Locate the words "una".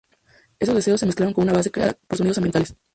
1.43-1.53